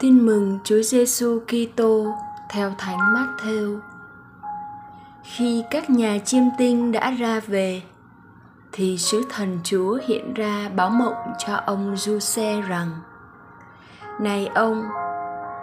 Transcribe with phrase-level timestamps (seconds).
[0.00, 2.06] Tin mừng Chúa Giêsu Kitô
[2.50, 3.78] theo Thánh Matthew.
[5.22, 7.82] Khi các nhà chiêm tinh đã ra về,
[8.72, 12.90] thì sứ thần Chúa hiện ra báo mộng cho ông Giuse rằng:
[14.20, 14.84] Này ông,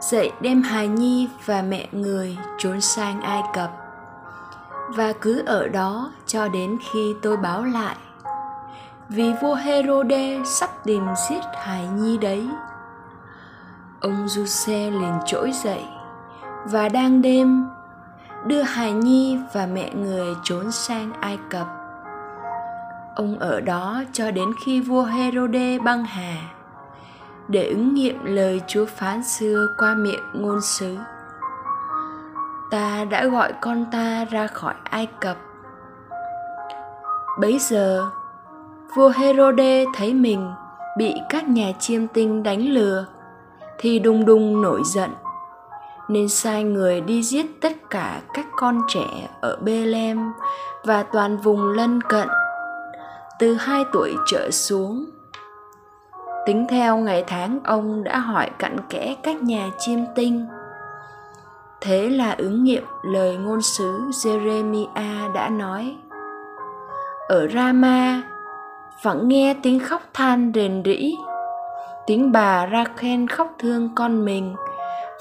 [0.00, 3.70] dậy đem hài nhi và mẹ người trốn sang Ai Cập
[4.96, 7.96] và cứ ở đó cho đến khi tôi báo lại
[9.08, 12.48] vì vua Herode sắp tìm giết hài nhi đấy
[14.00, 15.84] ông du xe liền trỗi dậy
[16.64, 17.66] và đang đêm
[18.44, 21.66] đưa hài nhi và mẹ người trốn sang ai cập.
[23.14, 26.34] Ông ở đó cho đến khi vua herode băng hà
[27.48, 30.96] để ứng nghiệm lời chúa phán xưa qua miệng ngôn sứ.
[32.70, 35.36] Ta đã gọi con ta ra khỏi ai cập.
[37.40, 38.10] Bấy giờ,
[38.96, 40.52] vua herode thấy mình
[40.98, 43.06] bị các nhà chiêm tinh đánh lừa
[43.78, 45.10] thì đung đung nổi giận
[46.08, 50.32] nên sai người đi giết tất cả các con trẻ ở Bethlehem
[50.84, 52.28] và toàn vùng lân cận
[53.38, 55.04] từ hai tuổi trở xuống.
[56.46, 60.46] Tính theo ngày tháng ông đã hỏi cặn kẽ các nhà chiêm tinh.
[61.80, 65.96] Thế là ứng nghiệm lời ngôn sứ Jeremia đã nói.
[67.28, 68.22] Ở Rama,
[69.02, 71.14] vẫn nghe tiếng khóc than rền rĩ
[72.06, 74.54] tiếng bà ra khen khóc thương con mình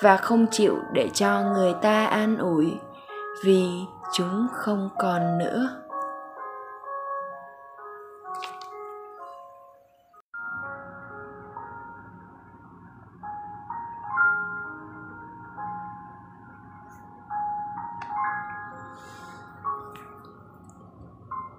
[0.01, 2.73] và không chịu để cho người ta an ủi
[3.43, 3.67] vì
[4.13, 5.69] chúng không còn nữa.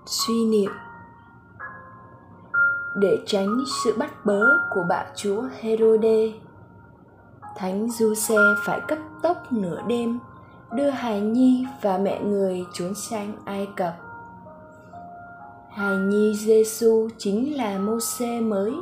[0.06, 0.70] Suy niệm
[2.96, 6.32] để tránh sự bắt bớ của bạo chúa Herode.
[7.56, 10.18] Thánh Du Xe phải cấp tốc nửa đêm
[10.72, 13.94] đưa hài nhi và mẹ người trốn sang Ai Cập.
[15.70, 18.74] Hài nhi Giêsu chính là Môse mới,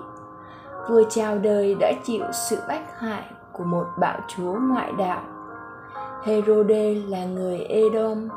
[0.88, 5.22] vừa chào đời đã chịu sự bách hại của một bạo chúa ngoại đạo.
[6.24, 8.28] Herode là người Edom.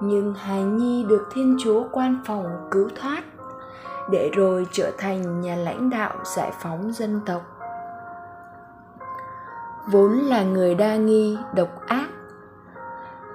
[0.00, 3.22] Nhưng hài nhi được Thiên Chúa quan phòng cứu thoát
[4.10, 7.42] để rồi trở thành nhà lãnh đạo giải phóng dân tộc.
[9.86, 12.08] Vốn là người đa nghi, độc ác,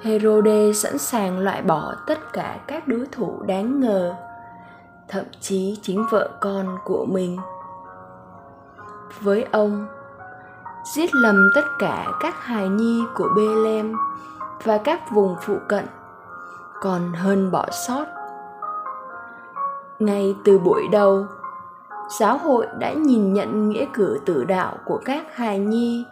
[0.01, 4.15] herode sẵn sàng loại bỏ tất cả các đối thủ đáng ngờ,
[5.07, 7.37] thậm chí chính vợ con của mình.
[9.21, 9.87] Với ông,
[10.95, 13.95] giết lầm tất cả các hài nhi của Bethlehem
[14.63, 15.85] và các vùng phụ cận,
[16.81, 18.05] còn hơn bỏ sót
[19.99, 21.25] ngay từ buổi đầu
[22.19, 26.05] giáo hội đã nhìn nhận nghĩa cử tử đạo của các hài nhi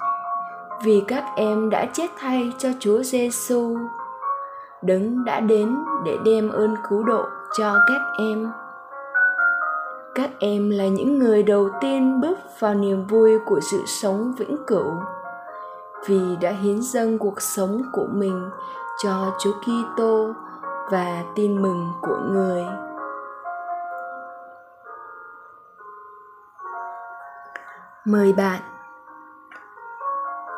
[0.84, 3.78] vì các em đã chết thay cho Chúa Giêsu.
[4.81, 7.24] Đấng đã đến để đem ơn cứu độ
[7.58, 8.52] cho các em.
[10.16, 14.58] Các em là những người đầu tiên bước vào niềm vui của sự sống vĩnh
[14.68, 14.94] cửu,
[16.06, 18.50] vì đã hiến dâng cuộc sống của mình
[19.03, 20.34] cho Chúa Kitô
[20.92, 22.64] và tin mừng của người.
[28.07, 28.62] Mời bạn.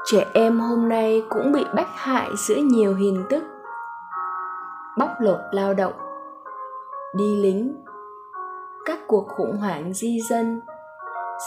[0.05, 3.43] Trẻ em hôm nay cũng bị bách hại giữa nhiều hình thức.
[4.97, 5.93] Bóc lột lao động,
[7.15, 7.83] đi lính,
[8.85, 10.61] các cuộc khủng hoảng di dân,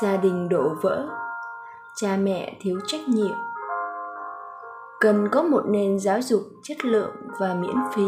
[0.03, 1.09] gia đình đổ vỡ,
[1.95, 3.37] cha mẹ thiếu trách nhiệm.
[5.01, 8.07] Cần có một nền giáo dục chất lượng và miễn phí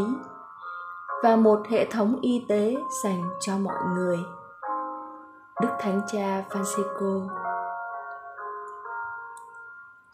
[1.22, 4.18] và một hệ thống y tế dành cho mọi người.
[5.60, 7.43] Đức thánh cha francisco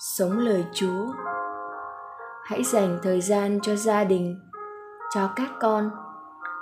[0.00, 1.12] sống lời chúa.
[2.44, 4.40] Hãy dành thời gian cho gia đình,
[5.14, 5.90] cho các con,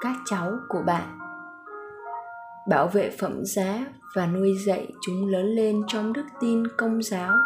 [0.00, 1.18] các cháu của bạn.
[2.68, 3.78] Bảo vệ phẩm giá
[4.14, 7.36] và nuôi dạy chúng lớn lên trong đức tin công giáo.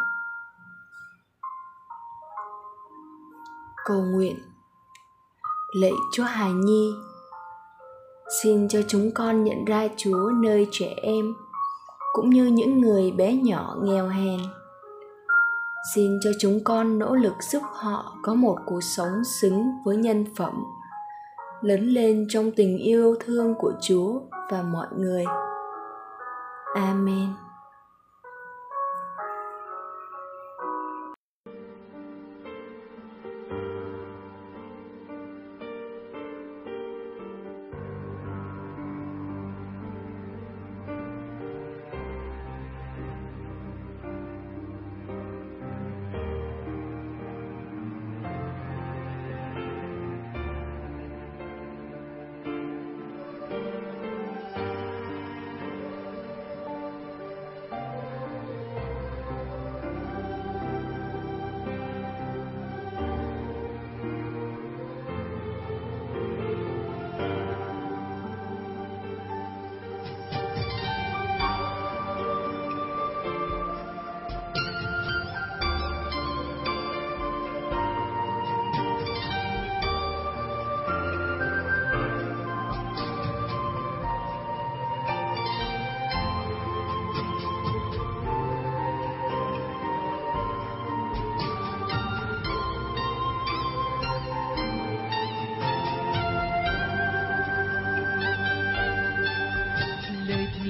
[3.85, 4.37] Cầu nguyện.
[5.81, 6.95] Lạy chúa hài nhi.
[8.43, 11.35] Xin cho chúng con nhận ra chúa nơi trẻ em,
[12.13, 14.41] cũng như những người bé nhỏ nghèo hèn
[15.95, 20.25] xin cho chúng con nỗ lực giúp họ có một cuộc sống xứng với nhân
[20.37, 20.65] phẩm.
[21.61, 24.21] Lớn lên trong tình yêu thương của chúa
[24.51, 25.25] và mọi người.
[26.75, 27.29] Amen.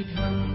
[0.04, 0.51] come.